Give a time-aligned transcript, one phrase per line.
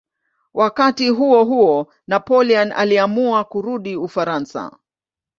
[0.53, 4.77] Wakati huohuo Napoleon aliamua kurudi Ufaransa.